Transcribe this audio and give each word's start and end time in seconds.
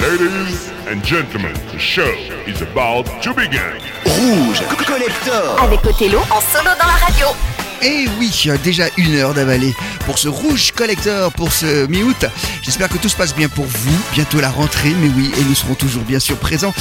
Ladies 0.00 0.70
and 0.86 1.04
gentlemen, 1.04 1.52
the 1.72 1.78
show 1.78 2.10
is 2.46 2.62
about 2.62 3.04
to 3.22 3.34
begin. 3.34 3.76
Rouge 4.06 4.62
Collector 4.86 5.60
Avec 5.60 5.84
Othello 5.84 6.20
en 6.30 6.40
solo 6.40 6.70
dans 6.78 6.86
la 6.86 6.96
radio. 7.06 7.26
Et 7.82 8.06
oui, 8.18 8.30
déjà 8.62 8.84
une 8.98 9.14
heure 9.14 9.32
d'avaler 9.32 9.74
pour 10.04 10.18
ce 10.18 10.28
Rouge 10.28 10.72
Collector 10.72 11.32
pour 11.32 11.50
ce 11.50 11.86
mi-août. 11.86 12.26
J'espère 12.62 12.88
que 12.90 12.98
tout 12.98 13.08
se 13.08 13.16
passe 13.16 13.34
bien 13.34 13.48
pour 13.48 13.64
vous. 13.64 13.98
Bientôt 14.12 14.38
la 14.40 14.50
rentrée, 14.50 14.94
mais 15.00 15.08
oui, 15.16 15.30
et 15.38 15.44
nous 15.44 15.54
serons 15.54 15.74
toujours 15.74 16.02
bien 16.02 16.18
sûr 16.18 16.36
présents. 16.36 16.74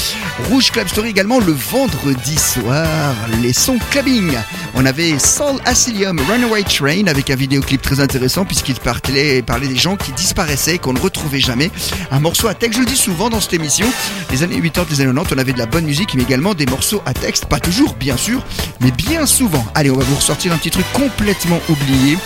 Rouge 0.50 0.72
Club 0.72 0.90
Story 0.90 1.10
également 1.10 1.40
le 1.40 1.54
vendredi 1.54 2.38
soir, 2.38 3.16
les 3.42 3.54
sons 3.54 3.80
clubbing. 3.92 4.36
On 4.76 4.86
avait 4.86 5.18
Soul 5.20 5.60
Asylum 5.66 6.20
Runaway 6.30 6.64
Train 6.64 7.08
avec 7.08 7.30
un 7.30 7.36
vidéoclip 7.36 7.82
très 7.82 8.02
intéressant 8.02 8.44
puisqu'il 8.44 8.76
parlait, 8.76 9.42
parlait 9.42 9.68
des 9.68 9.78
gens 9.78 9.96
qui 9.96 10.12
disparaissaient 10.12 10.76
et 10.76 10.80
qu'on 10.80 10.94
ne 10.94 11.00
retrouvait 11.00 11.40
jamais. 11.40 11.72
Un 12.12 12.20
morceau 12.20 12.48
à 12.48 12.54
texte, 12.54 12.76
je 12.76 12.84
le 12.84 12.90
dis 12.90 12.98
souvent 12.98 13.30
dans 13.30 13.40
cette 13.40 13.54
émission. 13.54 13.88
Les 14.32 14.44
années 14.44 14.60
80, 14.62 14.88
les 14.90 15.02
années 15.02 15.14
90, 15.14 15.34
on 15.34 15.38
avait 15.38 15.54
de 15.54 15.58
la 15.60 15.66
bonne 15.66 15.86
musique, 15.86 16.14
mais 16.16 16.24
également 16.24 16.54
des 16.54 16.66
morceaux 16.66 17.02
à 17.06 17.14
texte. 17.14 17.46
Pas 17.46 17.60
toujours, 17.60 17.96
bien 17.96 18.18
sûr, 18.18 18.44
mais 18.82 18.92
bien 18.92 19.26
souvent. 19.26 19.66
Allez, 19.76 19.92
on 19.92 19.98
va 19.98 20.04
vous 20.04 20.16
ressortir 20.16 20.52
un 20.52 20.58
petit 20.58 20.72
truc 20.72 20.86
complètement 20.94 21.60
oublié 21.70 22.18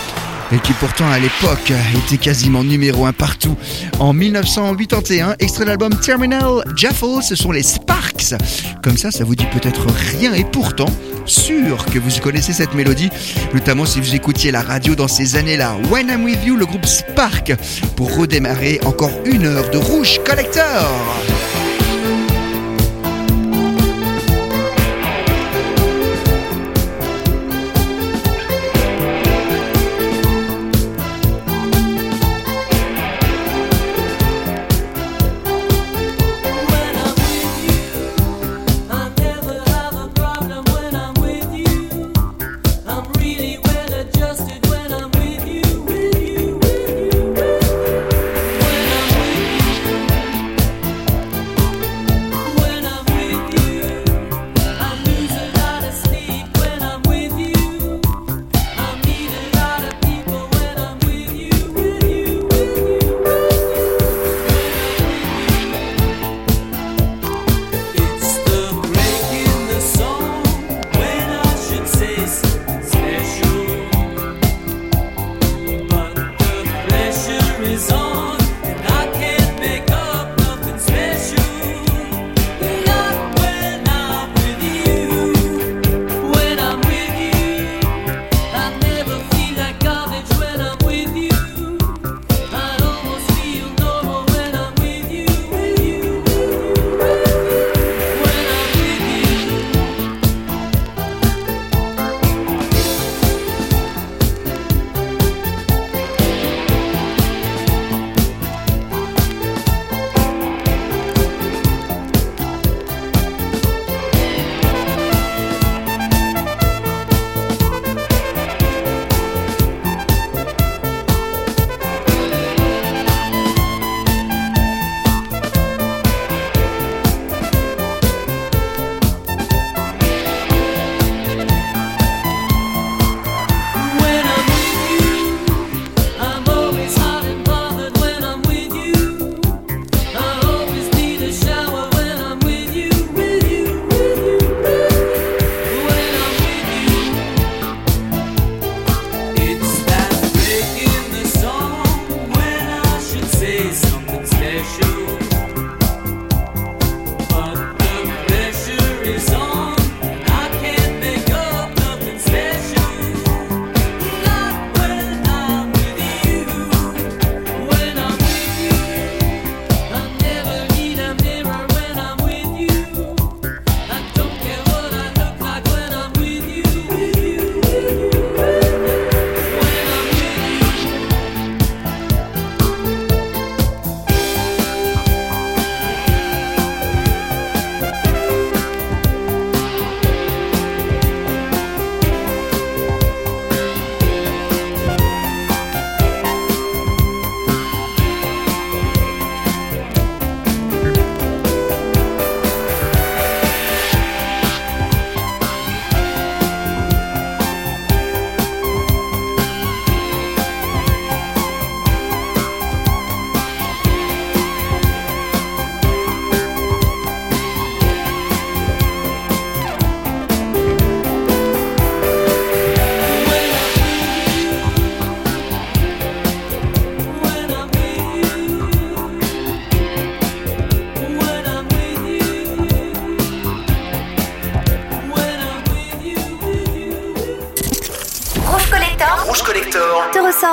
et 0.51 0.59
qui 0.59 0.73
pourtant 0.73 1.09
à 1.09 1.19
l'époque 1.19 1.73
était 2.05 2.17
quasiment 2.17 2.63
numéro 2.63 3.05
un 3.05 3.13
partout. 3.13 3.55
En 3.99 4.13
1981, 4.13 5.35
extrait 5.39 5.63
de 5.63 5.69
l'album 5.69 5.95
Terminal 5.95 6.63
Jaffle, 6.75 7.23
ce 7.23 7.35
sont 7.35 7.51
les 7.51 7.63
Sparks. 7.63 8.35
Comme 8.83 8.97
ça, 8.97 9.11
ça 9.11 9.23
vous 9.23 9.35
dit 9.35 9.47
peut-être 9.47 9.87
rien 10.19 10.33
et 10.33 10.43
pourtant, 10.43 10.89
sûr 11.25 11.85
que 11.85 11.97
vous 11.97 12.11
connaissez 12.21 12.53
cette 12.53 12.73
mélodie, 12.73 13.09
notamment 13.53 13.85
si 13.85 13.99
vous 13.99 14.13
écoutiez 14.13 14.51
la 14.51 14.61
radio 14.61 14.95
dans 14.95 15.07
ces 15.07 15.35
années-là. 15.35 15.75
When 15.89 16.09
I'm 16.09 16.23
With 16.23 16.45
You, 16.45 16.55
le 16.55 16.65
groupe 16.65 16.85
Spark, 16.85 17.53
pour 17.95 18.15
redémarrer 18.15 18.79
encore 18.85 19.11
une 19.25 19.45
heure 19.45 19.69
de 19.71 19.77
Rouge 19.77 20.19
Collector. 20.25 20.91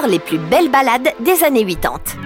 Les 0.06 0.18
plus 0.18 0.38
belles 0.38 0.70
balades 0.70 1.12
des 1.20 1.42
années 1.44 1.64
80. 1.64 2.19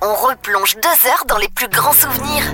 On 0.00 0.14
replonge 0.14 0.76
deux 0.76 1.08
heures 1.08 1.24
dans 1.26 1.38
les 1.38 1.48
plus 1.48 1.68
grands 1.68 1.92
souvenirs. 1.92 2.44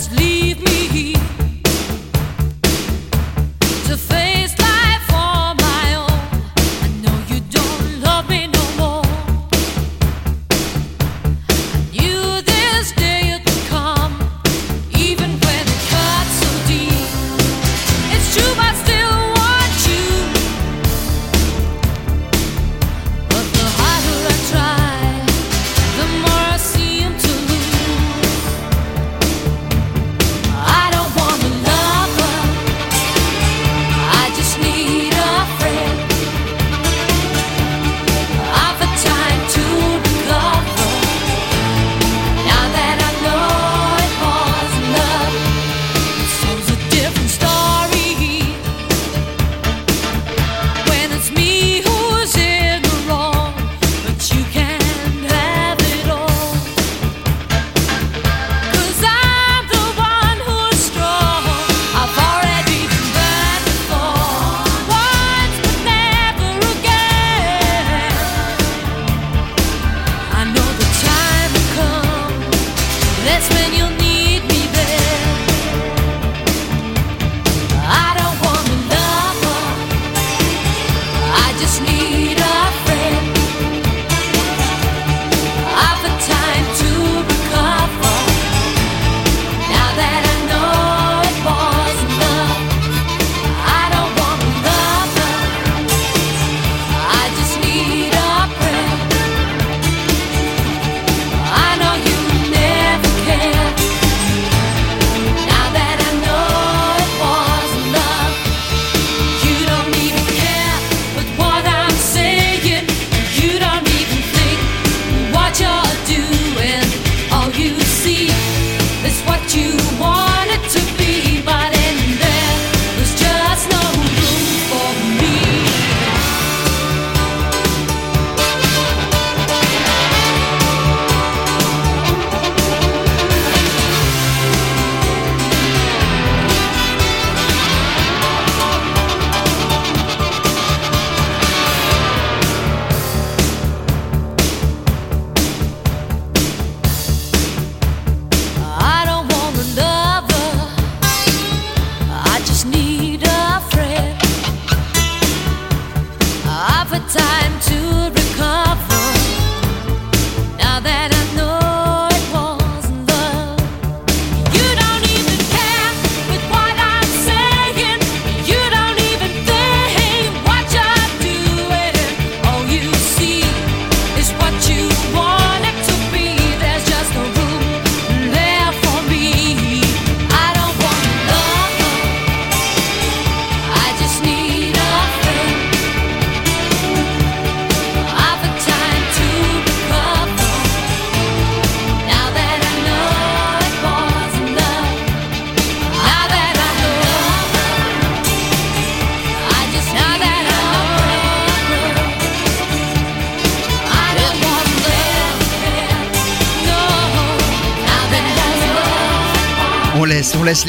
just 0.00 0.12
leave 0.12 0.58
me. 0.62 0.69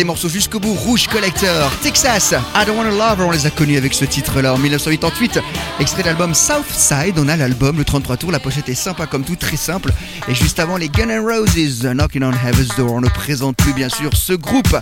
les 0.02 0.06
morceaux 0.06 0.30
jusqu'au 0.30 0.60
bout. 0.60 0.74
Rouge 0.74 1.06
Collector, 1.08 1.72
Texas, 1.84 2.34
I 2.56 2.66
Don't 2.66 2.76
Wanna 2.76 2.90
Love, 2.90 3.22
on 3.22 3.30
les 3.30 3.46
a 3.46 3.52
connus 3.52 3.78
avec 3.78 3.94
ce 3.94 4.04
titre-là 4.04 4.56
en 4.56 4.58
1988. 4.58 5.40
Extrait 5.80 6.02
de 6.02 6.08
l'album 6.08 6.34
Southside, 6.34 7.20
on 7.20 7.28
a 7.28 7.38
l'album, 7.38 7.78
le 7.78 7.84
33 7.84 8.18
tours, 8.18 8.32
la 8.32 8.40
pochette 8.40 8.68
est 8.68 8.74
sympa 8.74 9.06
comme 9.06 9.24
tout, 9.24 9.36
très 9.36 9.58
simple. 9.58 9.94
Et 10.28 10.34
juste 10.34 10.60
avant, 10.60 10.78
les 10.78 10.90
Gun 10.90 11.10
N' 11.10 11.24
Roses, 11.24 11.84
Knocking 11.84 12.24
on 12.24 12.32
Heaven's 12.32 12.76
Door, 12.78 12.94
on 12.94 13.02
ne 13.02 13.10
présente 13.10 13.58
plus 13.58 13.74
bien 13.74 13.90
sûr 13.90 14.10
ce 14.16 14.34
groupe. 14.34 14.76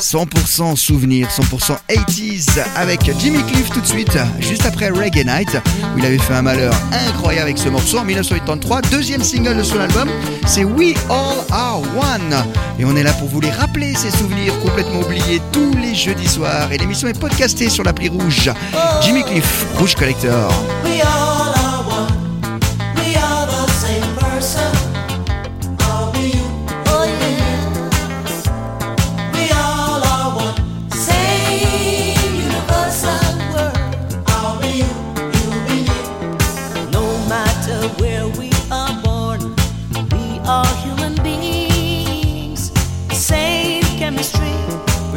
100% 0.00 0.74
souvenir, 0.74 1.28
100% 1.28 1.76
80s 1.88 2.60
avec 2.74 3.08
Jimmy 3.20 3.44
Cliff 3.44 3.70
tout 3.70 3.80
de 3.80 3.86
suite, 3.86 4.18
juste 4.40 4.66
après 4.66 4.88
Reggae 4.88 5.24
Night, 5.24 5.56
où 5.94 5.98
il 5.98 6.04
avait 6.04 6.18
fait 6.18 6.34
un 6.34 6.42
malheur 6.42 6.74
incroyable 7.06 7.42
avec 7.42 7.58
ce 7.58 7.68
morceau 7.68 7.98
en 7.98 8.04
1983. 8.04 8.82
Deuxième 8.90 9.22
single 9.22 9.58
de 9.58 9.62
son 9.62 9.78
album, 9.78 10.08
c'est 10.44 10.64
We 10.64 10.96
All 11.08 11.44
Are 11.52 11.82
One. 11.96 12.44
Et 12.80 12.84
on 12.84 12.96
est 12.96 13.04
là 13.04 13.12
pour 13.12 13.28
vous 13.28 13.40
les 13.40 13.50
rappeler 13.50 13.94
ces 13.94 14.10
souvenirs 14.10 14.55
complètement 14.62 15.00
oublié 15.00 15.40
tous 15.52 15.72
les 15.80 15.94
jeudis 15.94 16.28
soirs 16.28 16.72
et 16.72 16.78
l'émission 16.78 17.08
est 17.08 17.18
podcastée 17.18 17.68
sur 17.68 17.84
l'appli 17.84 18.08
rouge. 18.08 18.50
Jimmy 19.02 19.24
Cliff, 19.24 19.66
Rouge 19.78 19.94
Collector. 19.94 20.52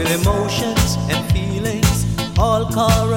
emotions 0.09 0.97
and 1.11 1.31
feelings 1.31 2.05
all 2.39 2.65
call 2.65 3.08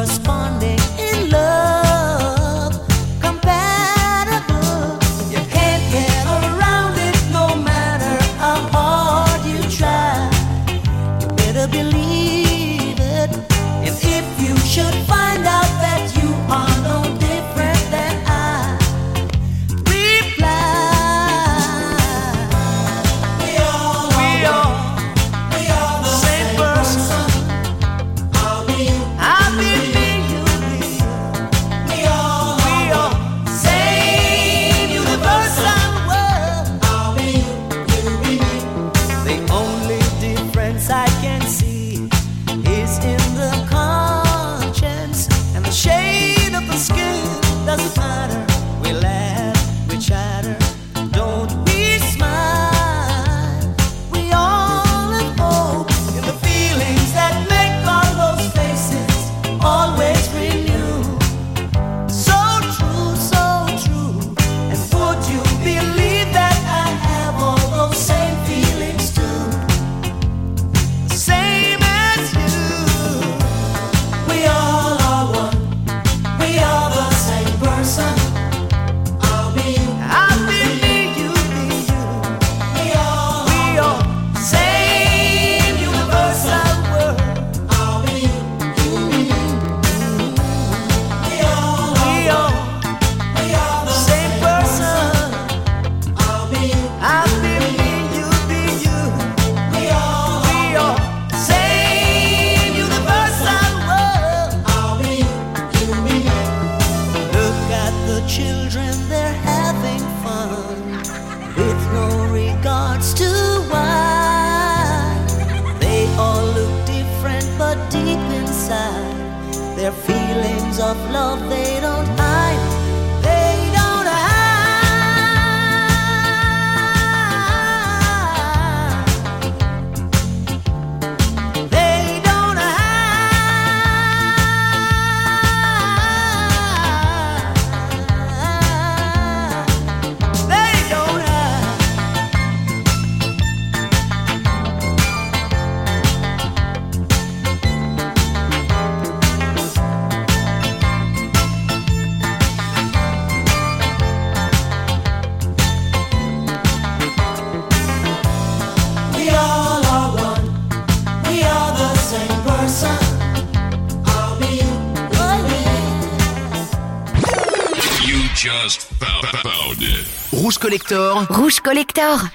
Rouge 171.29 171.61
Collector. 171.61 172.31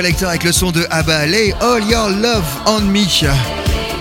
Collector 0.00 0.30
avec 0.30 0.44
le 0.44 0.52
son 0.52 0.72
de 0.72 0.86
Abba 0.88 1.26
Lay 1.26 1.54
All 1.60 1.84
Your 1.84 2.08
Love 2.08 2.42
on 2.64 2.80
Me. 2.80 3.04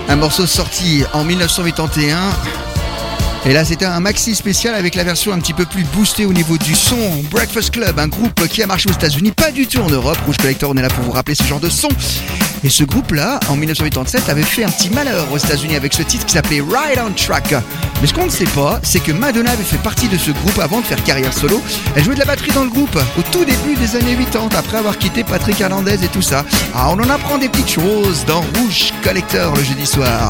Un 0.08 0.16
morceau 0.16 0.46
sorti 0.46 1.04
en 1.12 1.26
1981. 1.26 2.18
Et 3.46 3.52
là, 3.52 3.66
c'était 3.66 3.84
un 3.84 4.00
maxi 4.00 4.34
spécial 4.34 4.76
avec 4.76 4.96
la 4.96 5.04
version 5.04 5.34
un 5.34 5.40
petit 5.40 5.54
peu 5.54 5.66
plus 5.66 5.84
boostée 5.84 6.26
au 6.26 6.32
niveau 6.32 6.58
du 6.58 6.74
son. 6.74 7.22
Breakfast 7.30 7.72
Club, 7.72 8.00
un 8.00 8.08
groupe 8.08 8.48
qui 8.48 8.64
a 8.64 8.68
marché 8.68 8.90
aux 8.90 8.94
États-Unis, 8.94 9.32
pas 9.32 9.52
du 9.52 9.68
tout 9.68 9.80
en 9.80 9.90
Europe. 9.90 10.18
Rouge 10.26 10.38
Collector, 10.38 10.72
on 10.74 10.78
est 10.78 10.82
là 10.82 10.88
pour 10.88 11.04
vous 11.04 11.12
rappeler 11.12 11.36
ce 11.36 11.44
genre 11.44 11.60
de 11.60 11.70
son. 11.70 11.90
Et 12.64 12.70
ce 12.70 12.84
groupe-là, 12.84 13.40
en 13.48 13.56
1987, 13.56 14.30
avait 14.30 14.44
fait 14.44 14.64
un 14.64 14.70
petit 14.70 14.90
malheur 14.90 15.32
aux 15.32 15.38
États-Unis 15.38 15.76
avec 15.76 15.94
ce 15.94 16.04
titre 16.04 16.26
qui 16.26 16.34
s'appelait 16.34 16.62
Ride 16.62 17.00
on 17.06 17.12
Track. 17.14 17.54
Mais 18.02 18.08
ce 18.08 18.14
qu'on 18.14 18.26
ne 18.26 18.32
sait 18.32 18.46
pas, 18.46 18.80
c'est 18.84 19.00
que 19.00 19.12
Madonna 19.12 19.52
avait 19.52 19.64
fait 19.64 19.78
partie 19.78 20.08
de 20.08 20.18
ce 20.18 20.32
groupe 20.32 20.60
avant 20.60 20.82
de 20.82 20.86
faire 20.86 21.02
carrière 21.04 21.34
solo. 21.34 21.62
Elle 21.96 22.04
jouait 22.04 22.16
de 22.16 22.20
la 22.20 22.26
batterie 22.26 22.52
dans 22.52 22.64
le 22.64 22.70
groupe 22.70 22.98
au 23.18 23.22
tout 23.32 23.46
début 23.46 23.76
des 23.76 23.96
années 23.96 24.16
80, 24.16 24.50
après 24.58 24.78
avoir 24.78 24.98
quitté 24.98 25.24
Patrick 25.24 25.60
Hernandez 25.62 26.04
et 26.04 26.10
tout 26.10 26.22
ça. 26.22 26.44
Ah, 26.76 26.90
on 26.90 27.00
en 27.00 27.10
apprend 27.10 27.38
des 27.38 27.50
petites 27.50 27.70
choses 27.70 28.26
dans 28.26 28.42
Rouge 28.42 28.94
Collector 29.04 29.56
le 29.56 29.64
jeudi 29.64 29.86
soir. 29.86 30.30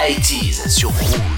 80s 0.00 0.70
sur 0.70 0.88
Rouge. 0.88 1.29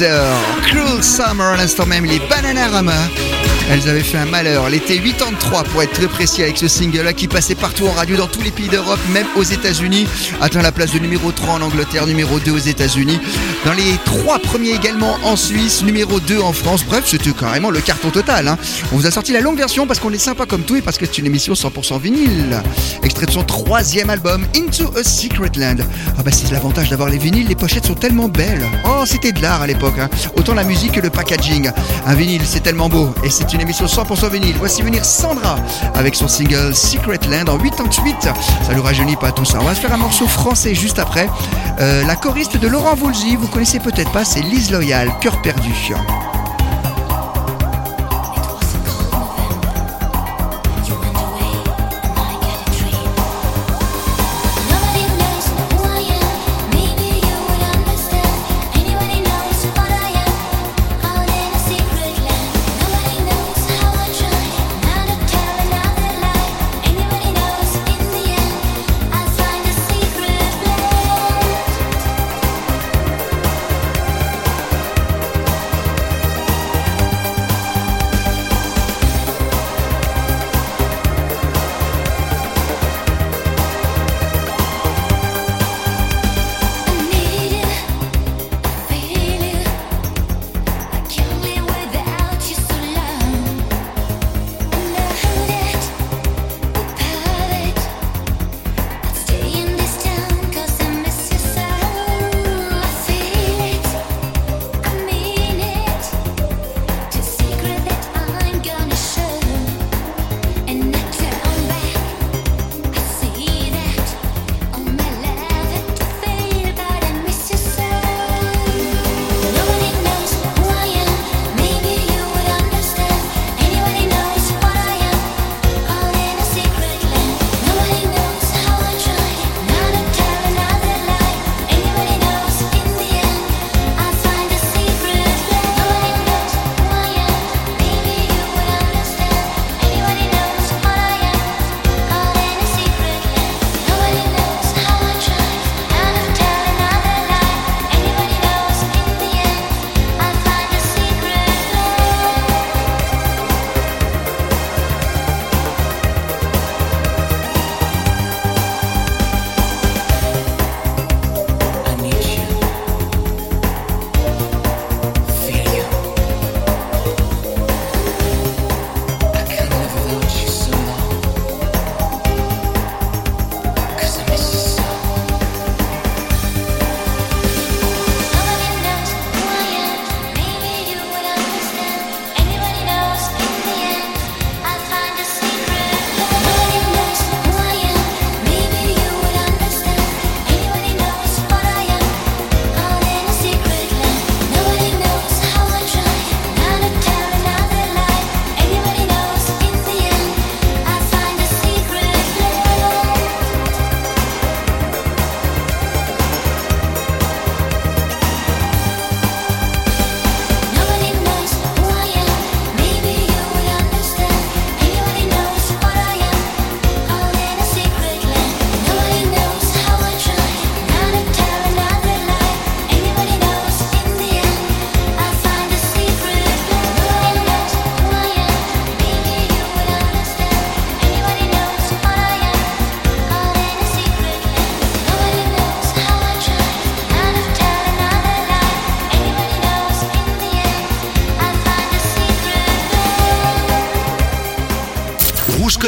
Cruel 0.00 1.02
Summer 1.02 1.46
à 1.46 1.56
l'instant 1.56 1.84
même, 1.84 2.06
les 2.06 2.20
Bananarama. 2.20 2.94
Elles 3.70 3.88
avaient 3.88 4.02
fait 4.02 4.18
un 4.18 4.24
malheur 4.24 4.68
l'été 4.68 4.98
83 4.98 5.64
pour 5.64 5.82
être 5.82 5.92
très 5.92 6.08
précis 6.08 6.42
avec 6.42 6.56
ce 6.56 6.66
single-là 6.68 7.12
qui 7.12 7.28
passait 7.28 7.54
partout 7.54 7.86
en 7.86 7.92
radio 7.92 8.16
dans 8.16 8.26
tous 8.26 8.42
les 8.42 8.50
pays 8.50 8.68
d'Europe, 8.68 8.98
même 9.12 9.26
aux 9.36 9.42
États-Unis. 9.42 10.08
Atteint 10.40 10.62
la 10.62 10.72
place 10.72 10.92
de 10.92 10.98
numéro 10.98 11.30
3 11.30 11.54
en 11.54 11.62
Angleterre, 11.62 12.06
numéro 12.06 12.40
2 12.40 12.50
aux 12.50 12.58
États-Unis. 12.58 13.20
Dans 13.66 13.74
les 13.74 13.98
trois 14.06 14.38
premiers 14.38 14.70
également 14.70 15.18
en 15.22 15.36
Suisse, 15.36 15.82
numéro 15.82 16.18
2 16.18 16.40
en 16.40 16.52
France. 16.54 16.82
Bref, 16.82 17.04
c'était 17.06 17.30
carrément 17.32 17.68
le 17.68 17.80
carton 17.80 18.08
total. 18.08 18.48
hein. 18.48 18.56
On 18.90 18.96
vous 18.96 19.06
a 19.06 19.10
sorti 19.10 19.32
la 19.32 19.42
longue 19.42 19.58
version 19.58 19.86
parce 19.86 20.00
qu'on 20.00 20.10
est 20.14 20.18
sympa 20.18 20.46
comme 20.46 20.62
tout 20.62 20.76
et 20.76 20.80
parce 20.80 20.96
que 20.96 21.04
c'est 21.04 21.18
une 21.18 21.26
émission 21.26 21.52
100% 21.52 22.00
vinyle. 22.00 22.62
Extrait 23.02 23.26
de 23.26 23.30
son 23.32 23.42
troisième 23.42 24.08
album, 24.08 24.46
Into 24.56 24.90
a 24.96 25.04
Secret 25.04 25.50
Land. 25.56 25.84
Ah 26.18 26.22
bah 26.22 26.30
c'est 26.32 26.50
l'avantage 26.52 26.88
d'avoir 26.88 27.10
les 27.10 27.18
vinyles, 27.18 27.48
les 27.48 27.54
pochettes 27.54 27.84
sont 27.84 27.94
tellement 27.94 28.28
belles. 28.28 28.64
Oh, 28.86 29.04
c'était 29.04 29.32
de 29.32 29.42
l'art 29.42 29.60
à 29.60 29.66
l'époque. 29.66 29.98
hein. 30.00 30.08
Autant 30.36 30.54
la 30.54 30.64
musique 30.64 30.92
que 30.92 31.00
le 31.00 31.10
packaging. 31.10 31.70
Un 32.06 32.14
vinyle, 32.14 32.42
c'est 32.46 32.62
tellement 32.62 32.88
beau. 32.88 33.10
Et 33.24 33.28
c'est 33.30 33.52
une 33.52 33.60
émission 33.60 33.84
100% 33.84 34.30
vinyle. 34.30 34.54
Voici 34.58 34.80
venir 34.80 35.04
Sandra 35.04 35.56
avec 35.94 36.14
son 36.14 36.28
single 36.28 36.74
Secret 36.74 37.20
Land 37.30 37.52
en 37.52 37.58
88. 37.58 38.16
Ça 38.22 38.74
nous 38.74 38.82
rajeunit 38.82 39.16
pas 39.16 39.32
tout 39.32 39.44
ça. 39.44 39.58
On 39.60 39.64
va 39.64 39.74
se 39.74 39.80
faire 39.80 39.92
un 39.92 39.98
morceau 39.98 40.26
français 40.26 40.74
juste 40.74 40.98
après. 40.98 41.28
Euh, 41.78 42.04
la 42.06 42.16
choriste 42.16 42.56
de 42.56 42.66
Laurent 42.68 42.94
Voulzy, 42.94 43.36
vous 43.36 43.48
connaissez 43.50 43.80
peut-être 43.80 44.12
pas, 44.12 44.24
c'est 44.24 44.40
Lise 44.40 44.70
Loyal, 44.70 45.10
Cœur 45.20 45.42
perdu. 45.42 45.72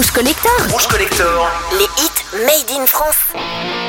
Rouge 0.00 0.12
Collector. 0.12 0.50
Rouge 0.72 0.86
Collector. 0.86 1.52
Les 1.78 1.84
hits 2.02 2.24
made 2.46 2.70
in 2.70 2.86
France. 2.86 3.79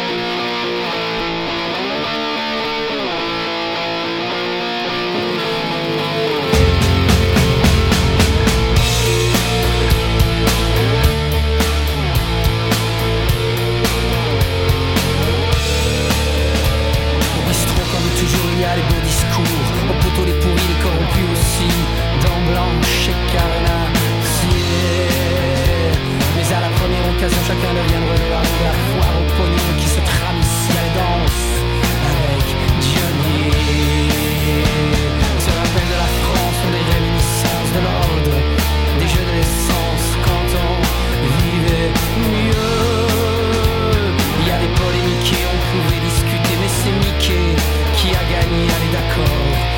Chacun 27.47 27.73
devient 27.73 28.03
relais 28.11 28.33
à 28.33 28.43
la 28.67 28.75
foire 28.87 29.15
au 29.19 29.25
pognon 29.37 29.69
qui 29.79 29.87
se 29.87 29.99
trame 29.99 30.39
ici 30.39 30.71
à 30.71 30.81
la 30.83 30.91
danse 30.99 31.41
avec 32.11 32.45
Johnny. 32.91 33.51
Se 35.39 35.51
rappelle 35.59 35.89
de 35.93 35.97
la 36.03 36.11
France, 36.21 36.57
on 36.65 36.71
des 36.75 36.85
réminiscences 36.93 37.71
de 37.75 37.81
l'ordre, 37.87 38.35
des 38.99 39.07
jeux 39.07 39.25
de 39.29 39.35
quand 40.25 40.49
on 40.67 40.75
vivait 41.43 41.91
mieux. 42.35 42.81
Il 44.39 44.47
y 44.47 44.51
a 44.51 44.57
des 44.57 44.71
polémiques 44.81 45.33
et 45.39 45.43
on 45.53 45.57
pouvait 45.71 46.01
discuter, 46.09 46.53
mais 46.61 46.71
c'est 46.79 46.95
Mickey 47.03 47.47
qui 47.95 48.09
a 48.09 48.23
gagné, 48.33 48.61
allez 48.75 48.91
d'accord, 48.91 49.70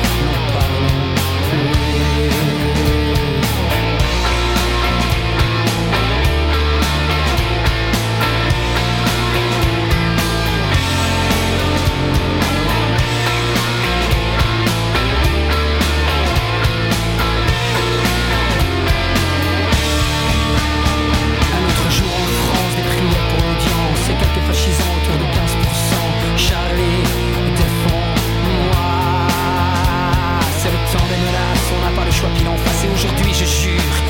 aujourd'hui, 33.04 33.34
je 33.34 33.44
jure 33.44 34.03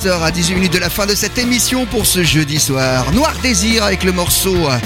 18 0.00 0.22
à 0.22 0.30
18 0.30 0.54
minutes 0.54 0.72
de 0.72 0.78
la 0.78 0.88
fin 0.88 1.04
de 1.04 1.14
cette 1.14 1.36
émission 1.36 1.84
pour 1.84 2.06
ce 2.06 2.22
jeudi 2.22 2.58
soir. 2.58 3.12
Noir 3.12 3.34
Désir 3.42 3.84
avec 3.84 4.02
le 4.02 4.12
morceau 4.12 4.54
euh, 4.54 4.78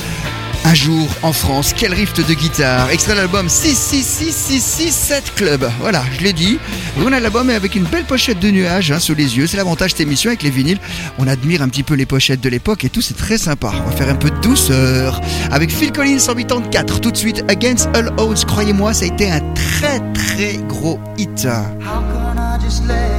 Un 0.64 0.74
jour 0.74 1.08
en 1.22 1.32
France. 1.32 1.72
Quel 1.76 1.94
rift 1.94 2.20
de 2.26 2.34
guitare. 2.34 2.90
Extrait 2.90 3.12
de 3.12 3.18
l'album 3.18 3.48
66667 3.48 5.34
Club. 5.36 5.70
Voilà, 5.78 6.02
je 6.18 6.24
l'ai 6.24 6.32
dit. 6.32 6.58
On 6.98 7.12
a 7.12 7.20
l'album 7.20 7.48
et 7.48 7.54
avec 7.54 7.76
une 7.76 7.84
belle 7.84 8.02
pochette 8.06 8.40
de 8.40 8.50
nuages 8.50 8.90
hein, 8.90 8.98
sous 8.98 9.14
les 9.14 9.36
yeux. 9.36 9.46
C'est 9.46 9.56
l'avantage 9.56 9.92
de 9.92 9.98
cette 9.98 10.06
émission 10.06 10.30
avec 10.30 10.42
les 10.42 10.50
vinyles. 10.50 10.80
On 11.18 11.28
admire 11.28 11.62
un 11.62 11.68
petit 11.68 11.84
peu 11.84 11.94
les 11.94 12.06
pochettes 12.06 12.40
de 12.40 12.48
l'époque 12.48 12.82
et 12.84 12.88
tout, 12.88 13.00
c'est 13.00 13.16
très 13.16 13.38
sympa. 13.38 13.72
On 13.86 13.90
va 13.90 13.96
faire 13.96 14.08
un 14.08 14.16
peu 14.16 14.30
de 14.30 14.40
douceur. 14.40 15.20
Avec 15.52 15.70
Phil 15.70 15.92
Collins 15.92 16.18
184. 16.18 17.00
tout 17.00 17.12
de 17.12 17.16
suite 17.16 17.44
Against 17.48 17.88
All 17.94 18.12
Odds. 18.18 18.44
Croyez-moi, 18.46 18.92
ça 18.94 19.04
a 19.04 19.08
été 19.08 19.30
un 19.30 19.40
très 19.54 20.00
très 20.12 20.56
gros 20.66 20.98
hit. 21.18 21.46
How 21.46 22.02
can 22.12 22.36
I 22.36 22.58
just 22.60 22.82
let 22.88 23.13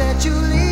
Just 0.00 0.14
let 0.14 0.24
you 0.24 0.32
leave 0.48 0.69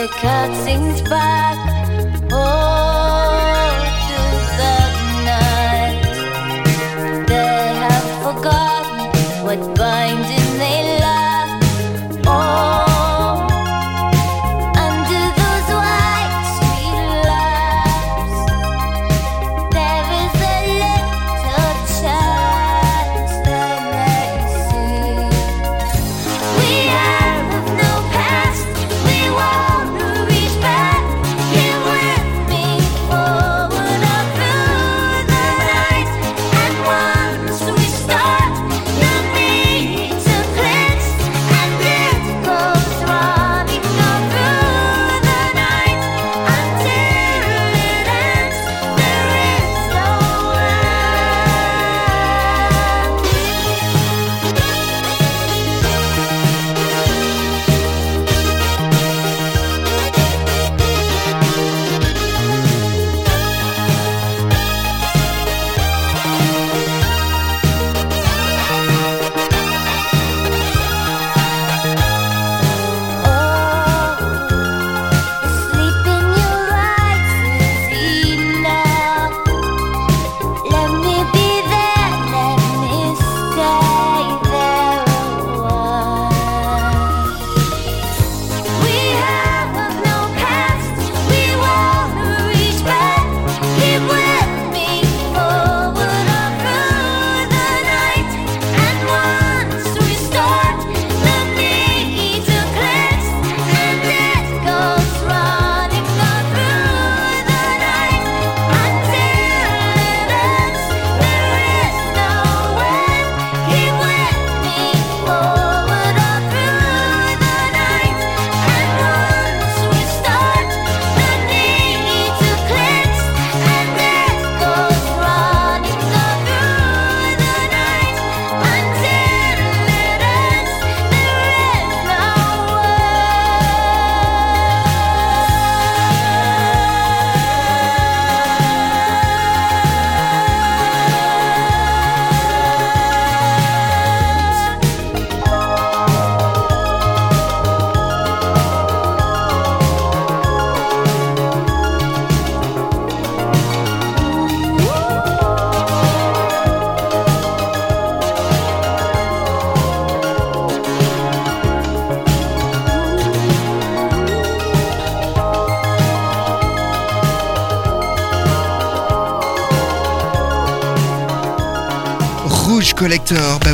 the 0.00 0.06
cut 0.06 0.54
sings 0.64 1.02
back. 1.02 1.77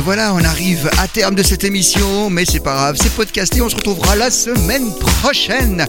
voilà, 0.05 0.35
on 0.35 0.43
arrive 0.43 0.87
à 0.99 1.07
terme 1.07 1.33
de 1.33 1.41
cette 1.41 1.63
émission, 1.63 2.29
mais 2.29 2.45
c'est 2.45 2.59
pas 2.59 2.75
grave, 2.75 2.95
c'est 3.01 3.11
podcasté, 3.15 3.59
on 3.63 3.69
se 3.69 3.75
retrouvera 3.75 4.15
la 4.15 4.29
semaine 4.29 4.93
prochaine. 4.99 5.87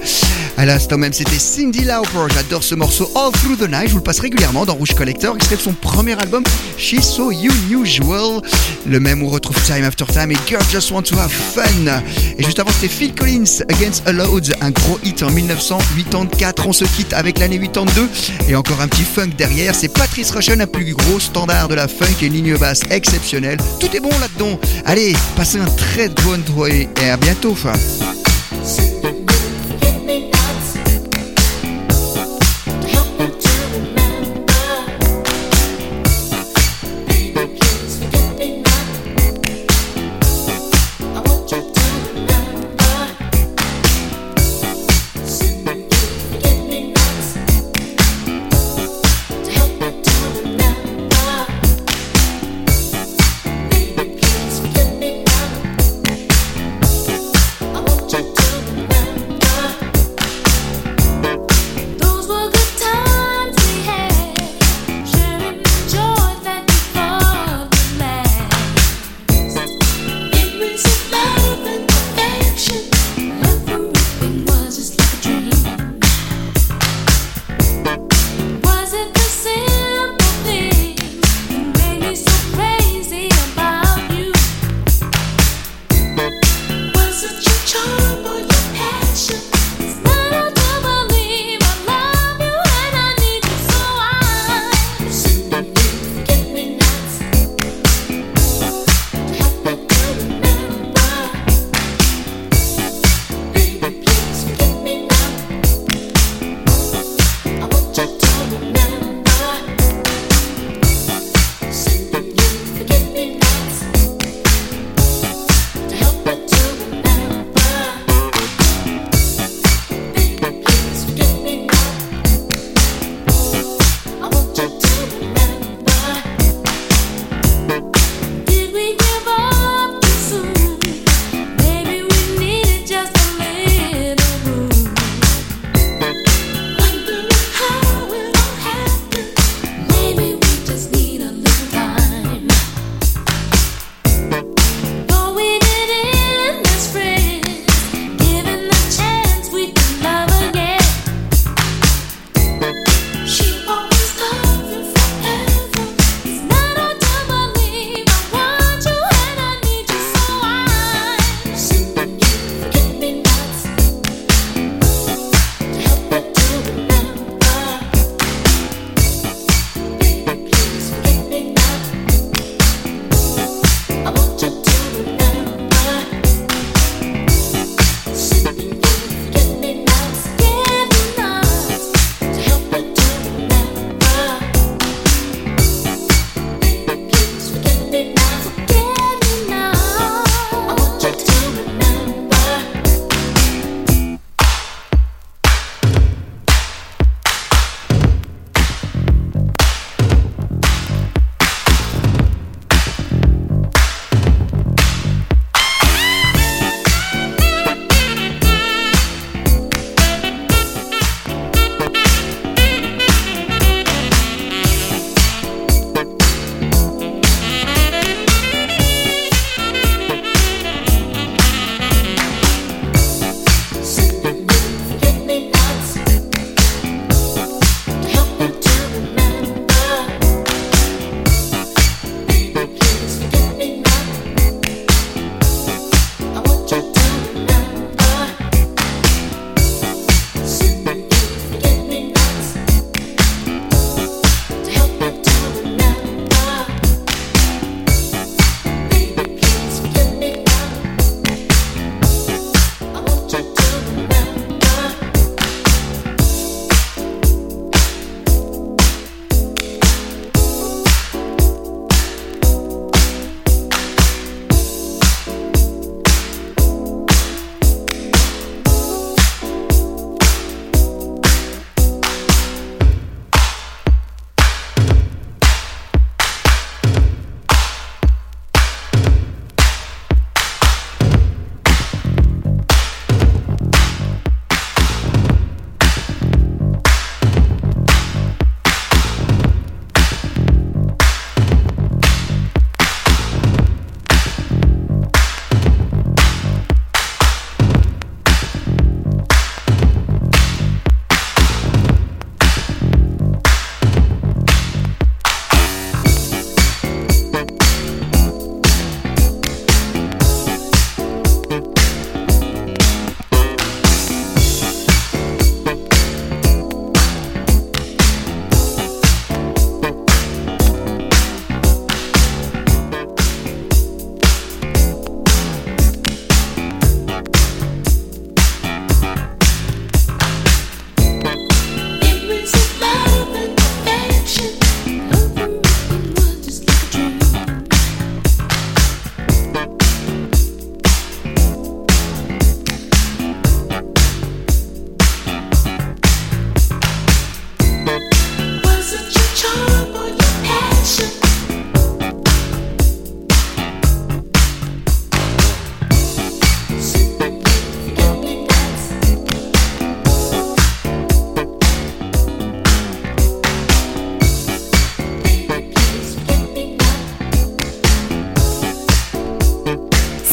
À 0.58 0.64
l'instant 0.64 0.96
même, 0.96 1.12
c'était 1.12 1.38
Cindy 1.38 1.84
Lauper. 1.84 2.32
J'adore 2.34 2.64
ce 2.64 2.74
morceau 2.74 3.10
All 3.14 3.30
Through 3.30 3.58
the 3.58 3.70
Night. 3.70 3.88
Je 3.88 3.92
vous 3.92 3.98
le 3.98 4.02
passe 4.02 4.20
régulièrement 4.20 4.64
dans 4.64 4.74
Rouge 4.74 4.94
Collector, 4.94 5.36
extrait 5.36 5.56
de 5.56 5.60
son 5.60 5.74
premier 5.74 6.18
album 6.18 6.42
She's 6.78 7.04
So 7.04 7.30
Unusual. 7.30 8.40
Le 8.86 8.98
même 8.98 9.22
où 9.22 9.26
on 9.26 9.28
retrouve 9.28 9.62
Time 9.64 9.84
After 9.84 10.06
Time 10.06 10.32
et 10.32 10.36
Girl 10.48 10.62
Just 10.70 10.90
Want 10.92 11.02
to 11.02 11.18
Have 11.18 11.30
Fun. 11.30 12.00
Et 12.38 12.42
juste 12.42 12.58
avant, 12.58 12.70
c'était 12.70 12.88
Phil 12.88 13.14
Collins 13.14 13.64
Against 13.68 14.08
a 14.08 14.12
Load, 14.12 14.54
un 14.62 14.70
gros 14.70 14.98
hit 15.04 15.22
en 15.22 15.30
1984. 15.30 16.66
On 16.66 16.72
se 16.72 16.84
quitte 16.86 17.12
avec 17.12 17.38
l'année 17.38 17.58
82 17.58 18.08
et 18.48 18.56
encore 18.56 18.80
un 18.80 18.88
petit 18.88 19.04
funk 19.04 19.32
derrière. 19.36 19.74
C'est 19.74 19.92
Patrice 19.92 20.30
Rushen, 20.30 20.62
un 20.62 20.66
plus 20.66 20.94
gros 20.94 21.20
standard 21.20 21.68
de 21.68 21.74
la 21.74 21.86
funk 21.86 22.06
et 22.22 22.26
une 22.26 22.32
ligne 22.32 22.56
basse 22.56 22.80
exceptionnelle. 22.90 23.58
Tout 23.78 23.94
est 23.94 24.00
bon 24.00 24.10
là-dedans. 24.20 24.58
Allez, 24.86 25.14
passez 25.36 25.58
un 25.58 25.66
très 25.66 26.08
bon 26.08 26.40
et 26.66 26.88
à 27.10 27.18
bientôt. 27.18 27.54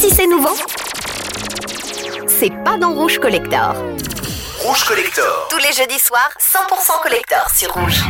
si 0.03 0.09
c'est 0.13 0.27
nouveau, 0.27 0.53
c'est 2.27 2.51
pas 2.65 2.77
dans 2.77 2.91
Rouge 2.91 3.19
Collector. 3.19 3.73
Rouge 4.59 4.83
Collector. 4.83 5.47
Tous 5.49 5.59
les 5.59 5.71
jeudis 5.71 5.97
soirs, 5.97 6.29
100% 6.41 7.01
collector 7.01 7.49
sur 7.49 7.73
Rouge. 7.73 8.03